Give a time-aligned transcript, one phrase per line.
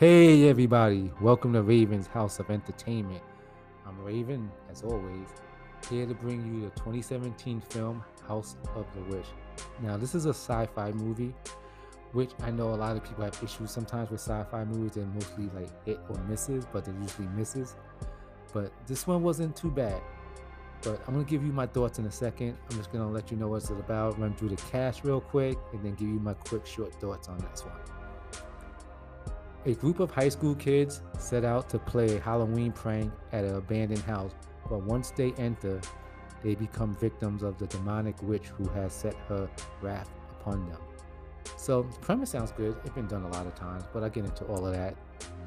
[0.00, 3.22] Hey, everybody, welcome to Raven's House of Entertainment.
[3.86, 5.28] I'm Raven, as always,
[5.90, 9.26] here to bring you the 2017 film House of the Witch.
[9.82, 11.34] Now, this is a sci fi movie,
[12.12, 14.92] which I know a lot of people have issues sometimes with sci fi movies.
[14.92, 17.76] They're mostly like hit or misses, but they're usually misses.
[18.54, 20.00] But this one wasn't too bad.
[20.80, 22.56] But I'm gonna give you my thoughts in a second.
[22.70, 25.58] I'm just gonna let you know what it's about, run through the cast real quick,
[25.74, 27.99] and then give you my quick, short thoughts on this one.
[29.66, 33.56] A group of high school kids set out to play a Halloween prank at an
[33.56, 34.32] abandoned house,
[34.70, 35.78] but once they enter,
[36.42, 39.50] they become victims of the demonic witch who has set her
[39.82, 40.78] wrath upon them.
[41.58, 42.74] So the premise sounds good.
[42.84, 44.96] It's been done a lot of times, but I'll get into all of that.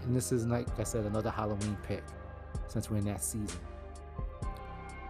[0.04, 2.04] And this is like I said, another Halloween pick
[2.68, 3.60] since we're in that season.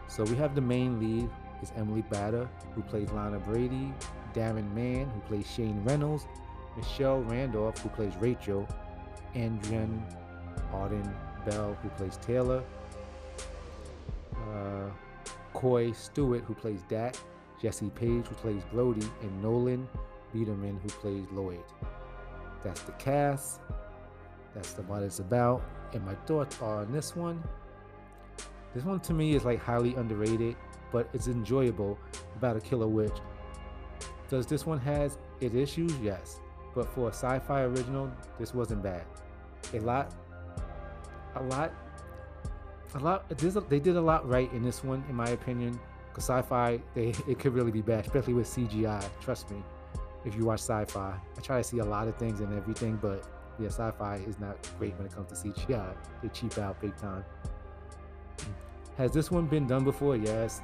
[0.08, 1.30] So we have the main lead
[1.62, 3.94] is Emily Bader, who plays Lana Brady,
[4.34, 6.26] Darren Mann, who plays Shane Reynolds,
[6.78, 8.66] Michelle Randolph, who plays Rachel,
[9.36, 10.02] Andrian
[10.72, 11.14] Auden
[11.46, 12.64] Bell, who plays Taylor,
[14.36, 14.90] uh,
[15.54, 17.20] Coy Stewart, who plays Dat,
[17.62, 19.88] Jesse Page, who plays Brody, and Nolan
[20.34, 21.64] Biederman, who plays Lloyd.
[22.64, 23.60] That's the cast.
[24.54, 25.64] That's the, what it's about.
[25.94, 27.44] And my thoughts are on this one.
[28.74, 30.56] This one to me is like highly underrated,
[30.92, 32.00] but it's enjoyable
[32.36, 33.18] about a killer witch.
[34.30, 35.94] Does this one has its issues?
[36.00, 36.40] Yes.
[36.76, 39.04] But for a sci-fi original, this wasn't bad.
[39.74, 40.14] A lot,
[41.36, 41.72] a lot,
[42.96, 43.30] a lot.
[43.70, 45.80] They did a lot right in this one, in my opinion.
[46.10, 49.04] Because sci-fi, they it could really be bad, especially with CGI.
[49.22, 49.64] Trust me,
[50.26, 53.26] if you watch sci-fi, I try to see a lot of things and everything, but
[53.60, 55.96] yeah, sci-fi is not great when it comes to CGI.
[56.22, 57.26] They cheap out big time.
[58.98, 60.16] Has this one been done before?
[60.16, 60.62] Yes.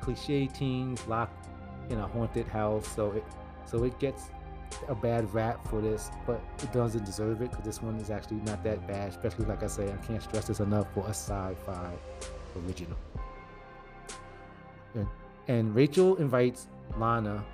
[0.00, 1.48] Cliche teens locked
[1.90, 3.24] in a haunted house, so it
[3.64, 4.30] so it gets
[4.88, 8.38] a bad rap for this, but it doesn't deserve it because this one is actually
[8.38, 9.08] not that bad.
[9.08, 11.92] Especially like I say, I can't stress this enough for a sci-fi
[12.64, 12.96] original.
[14.94, 15.06] And,
[15.48, 17.44] and Rachel invites Lana,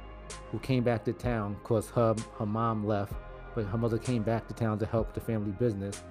[0.50, 3.14] who came back to town because her her mom left,
[3.54, 6.02] but her mother came back to town to help the family business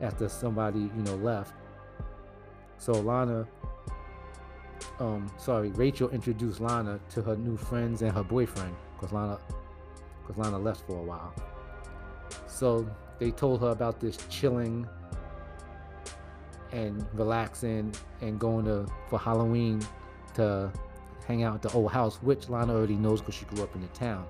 [0.00, 1.54] after somebody you know left.
[2.78, 3.46] So Lana,
[5.00, 9.38] um, sorry, Rachel introduced Lana to her new friends and her boyfriend because Lana
[10.28, 11.34] because Lana left for a while.
[12.46, 14.86] So they told her about this chilling
[16.72, 19.80] and relaxing and going to for Halloween
[20.34, 20.70] to
[21.26, 23.80] hang out at the old house, which Lana already knows because she grew up in
[23.80, 24.26] the town.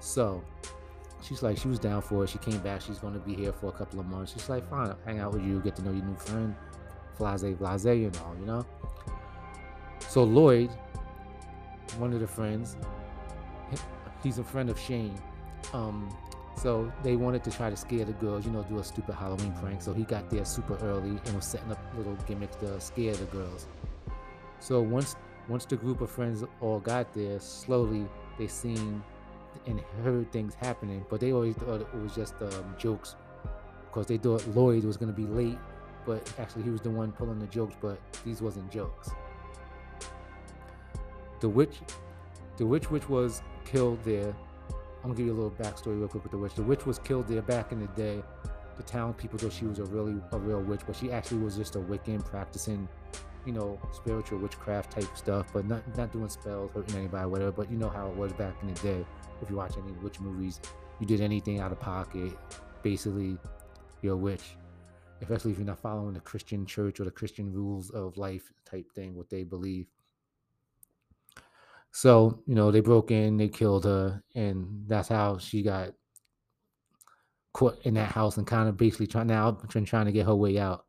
[0.00, 0.44] So
[1.22, 2.30] she's like, she was down for it.
[2.30, 2.82] She came back.
[2.82, 4.32] She's going to be here for a couple of months.
[4.32, 6.54] She's like, fine, I'll hang out with you, get to know your new friend,
[7.16, 8.66] blase, blase, and all, you know.
[10.08, 10.70] So Lloyd,
[11.96, 12.76] one of the friends,
[14.22, 15.18] he's a friend of Shane.
[15.72, 16.14] Um,
[16.56, 19.52] so they wanted to try to scare the girls, you know, do a stupid Halloween
[19.60, 19.80] prank.
[19.80, 23.26] So he got there super early and was setting up little gimmicks to scare the
[23.26, 23.66] girls.
[24.58, 25.16] So once
[25.48, 28.06] once the group of friends all got there, slowly
[28.38, 29.02] they seen
[29.66, 33.16] and heard things happening, but they always thought it was just um, jokes
[33.86, 35.58] because they thought Lloyd was gonna be late,
[36.04, 37.76] but actually he was the one pulling the jokes.
[37.80, 39.10] But these wasn't jokes.
[41.40, 41.76] The witch,
[42.56, 44.34] the witch, which was killed there
[44.98, 46.54] I'm gonna give you a little backstory real quick with the witch.
[46.54, 48.22] The witch was killed there back in the day.
[48.76, 51.56] The town people thought she was a really a real witch, but she actually was
[51.56, 52.88] just a Wiccan practicing,
[53.46, 57.52] you know, spiritual witchcraft type stuff, but not not doing spells, hurting anybody, whatever.
[57.52, 59.04] But you know how it was back in the day.
[59.40, 60.60] If you watch any witch movies,
[60.98, 62.36] you did anything out of pocket,
[62.82, 63.38] basically,
[64.02, 64.56] you're a witch.
[65.20, 68.92] Especially if you're not following the Christian church or the Christian rules of life type
[68.92, 69.86] thing, what they believe.
[71.98, 75.94] So, you know, they broke in, they killed her, and that's how she got
[77.52, 80.60] caught in that house and kind of basically trying now trying to get her way
[80.60, 80.84] out.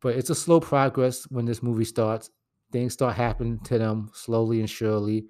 [0.00, 2.30] But it's a slow progress when this movie starts.
[2.70, 5.26] Things start happening to them slowly and surely.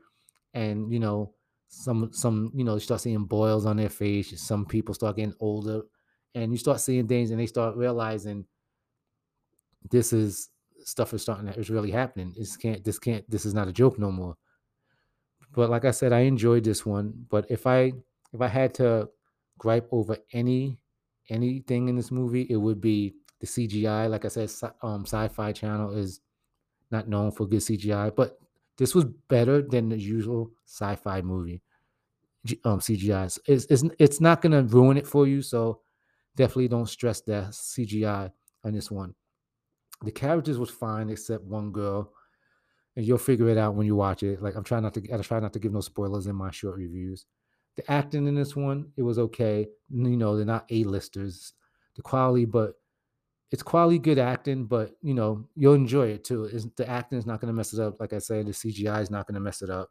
[0.53, 1.33] And, you know,
[1.69, 4.39] some some, you know, you start seeing boils on their face.
[4.43, 5.81] Some people start getting older.
[6.35, 8.45] And you start seeing things and they start realizing
[9.91, 10.51] this is
[10.85, 12.35] stuff is starting that is really happening.
[12.37, 14.37] This can't this can't this is not a joke no more.
[15.53, 17.27] But like I said, I enjoyed this one.
[17.29, 17.93] But if I
[18.33, 19.09] if I had to
[19.59, 20.79] gripe over any
[21.29, 24.09] anything in this movie, it would be the CGI.
[24.09, 24.51] Like I said,
[24.83, 26.21] um, Sci-Fi Channel is
[26.91, 28.39] not known for good CGI, but
[28.77, 31.63] this was better than the usual sci-fi movie.
[32.65, 33.39] Um, CGI.
[33.47, 35.81] It's, it's it's not gonna ruin it for you, so
[36.37, 38.33] definitely don't stress that CGI
[38.65, 39.15] on this one.
[40.03, 42.13] The characters was fine except one girl
[42.97, 44.43] and you'll figure it out when you watch it.
[44.43, 46.77] Like I'm trying not to I try not to give no spoilers in my short
[46.77, 47.27] reviews.
[47.77, 49.69] The acting in this one, it was okay.
[49.91, 51.55] You know, they're not A-listers.
[51.95, 52.75] the quality, but
[53.51, 56.49] it's quality good acting, but you know, you'll enjoy it too.
[56.77, 58.01] The acting is not going to mess it up.
[58.01, 59.91] Like I said, the CGI is not going to mess it up.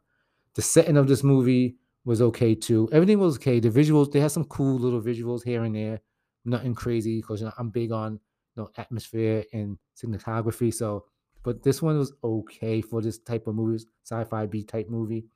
[0.54, 2.88] The setting of this movie was okay too.
[2.92, 3.60] Everything was okay.
[3.60, 6.00] The visuals, they had some cool little visuals here and there.
[6.44, 10.72] Nothing crazy because you know, I'm big on you know atmosphere and cinematography.
[10.72, 11.04] So,
[11.42, 15.26] but this one was okay for this type of movies, sci-fi B type movie.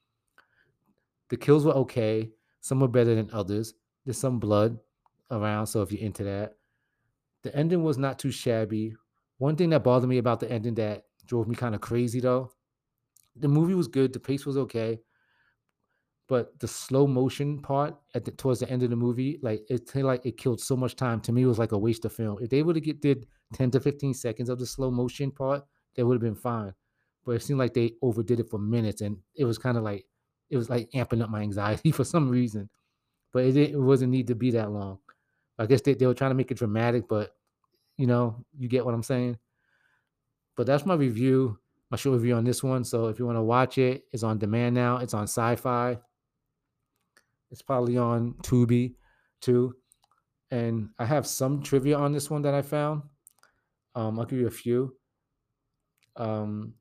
[1.31, 2.31] The kills were okay.
[2.61, 3.75] Some were better than others.
[4.05, 4.79] There's some blood
[5.31, 6.57] around, so if you're into that.
[7.43, 8.95] The ending was not too shabby.
[9.39, 12.51] One thing that bothered me about the ending that drove me kind of crazy though,
[13.37, 15.01] the movie was good, the pace was okay,
[16.29, 19.95] but the slow motion part at the towards the end of the movie, like it
[19.97, 21.21] like it killed so much time.
[21.23, 22.39] To me, it was like a waste of film.
[22.41, 25.65] If they would have get did 10 to 15 seconds of the slow motion part,
[25.95, 26.75] they would have been fine.
[27.25, 30.05] But it seemed like they overdid it for minutes, and it was kind of like
[30.51, 32.69] it was like amping up my anxiety for some reason.
[33.33, 34.99] But it, it wasn't need to be that long.
[35.59, 37.35] I guess they, they were trying to make it dramatic, but
[37.97, 39.39] you know, you get what I'm saying.
[40.57, 41.59] But that's my review,
[41.91, 42.85] my short review on this one.
[42.85, 44.99] So if you want to watch it, it's on demand now.
[44.99, 45.99] It's on Sci-Fi.
[47.51, 48.95] It's probably on Tubi
[49.41, 49.77] too.
[50.51, 53.03] And I have some trivia on this one that I found.
[53.95, 54.97] Um, I'll give you a few.
[56.17, 56.75] Um,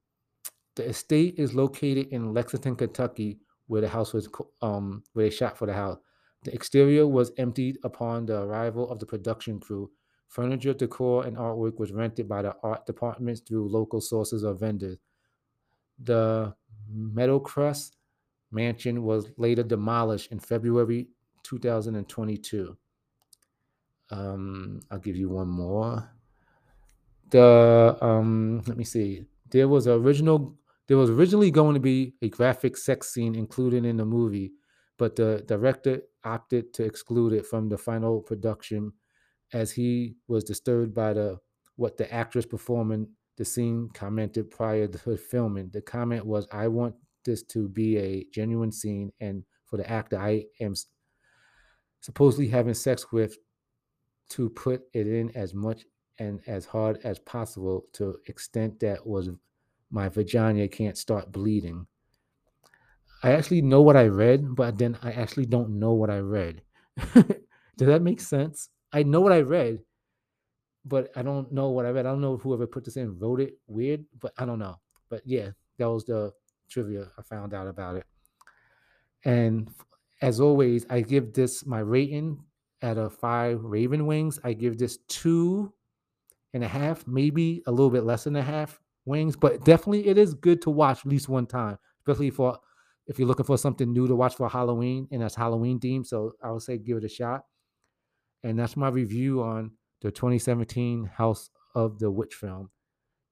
[0.75, 4.27] the estate is located in Lexington, Kentucky, where the house was
[4.61, 5.97] um, where they shot for the house.
[6.43, 9.91] The exterior was emptied upon the arrival of the production crew.
[10.27, 14.97] Furniture, decor, and artwork was rented by the art departments through local sources or vendors.
[15.99, 16.53] The
[16.93, 17.91] Meadowcrest
[18.51, 21.07] mansion was later demolished in February
[21.43, 22.77] 2022.
[24.09, 26.09] Um, I'll give you one more.
[27.33, 29.25] The um, let me see.
[29.49, 30.55] There was original.
[30.87, 34.51] There was originally going to be a graphic sex scene included in the movie,
[34.99, 38.93] but the director opted to exclude it from the final production
[39.51, 41.39] as he was disturbed by the
[41.75, 43.07] what the actress performing
[43.37, 45.71] the scene commented prior to filming.
[45.73, 46.93] The comment was, "I want
[47.25, 50.75] this to be a genuine scene, and for the actor I am
[51.99, 53.37] supposedly having sex with
[54.29, 55.85] to put it in as much
[56.19, 59.29] and as hard as possible to extent that was
[59.91, 61.87] my vagina can't start bleeding."
[63.23, 66.61] I actually know what I read, but then I actually don't know what I read.
[67.13, 68.69] Does that make sense?
[68.91, 69.79] I know what I read,
[70.85, 72.05] but I don't know what I read.
[72.05, 74.75] I don't know whoever put this in wrote it weird, but I don't know.
[75.09, 76.33] But yeah, that was the
[76.69, 78.05] trivia I found out about it.
[79.23, 79.69] And
[80.21, 82.43] as always, I give this my rating
[82.81, 84.37] out of five Raven Wings.
[84.43, 85.73] I give this two
[86.53, 90.17] and a half, maybe a little bit less than a half wings, but definitely it
[90.17, 92.59] is good to watch at least one time, especially for
[93.07, 96.05] if you're looking for something new to watch for Halloween and that's Halloween themed.
[96.05, 97.43] So I would say give it a shot.
[98.43, 99.71] And that's my review on
[100.01, 102.69] the 2017 House of the Witch film.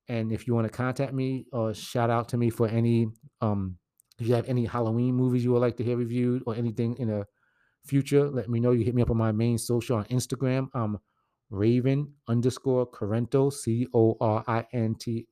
[0.07, 3.07] And if you want to contact me or shout out to me for any,
[3.39, 3.77] um,
[4.19, 7.07] if you have any Halloween movies you would like to hear reviewed or anything in
[7.07, 7.25] the
[7.85, 8.71] future, let me know.
[8.71, 10.67] You hit me up on my main social on Instagram.
[10.73, 10.97] I'm
[11.51, 15.27] Raven underscore Corinthos, C O R I N T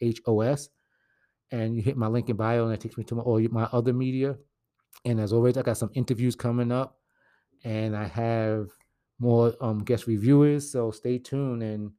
[0.00, 0.70] H O S
[1.54, 3.64] and you hit my link in bio, and it takes me to my all my
[3.72, 4.36] other media.
[5.04, 6.98] And as always, I got some interviews coming up,
[7.64, 8.68] and I have
[9.20, 10.70] more um, guest reviewers.
[10.72, 11.62] So stay tuned.
[11.62, 11.92] And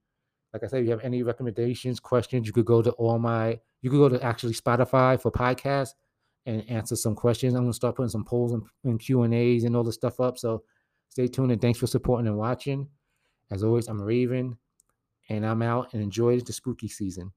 [0.54, 3.60] like I said, if you have any recommendations, questions, you could go to all my.
[3.82, 5.92] You could go to actually Spotify for podcasts
[6.46, 7.54] and answer some questions.
[7.54, 10.20] I'm gonna start putting some polls and, and Q and A's and all this stuff
[10.20, 10.38] up.
[10.38, 10.64] So
[11.10, 12.90] stay tuned and thanks for supporting and watching.
[13.52, 14.58] As always, I'm Raven,
[15.30, 17.34] and I'm out and enjoy the spooky season.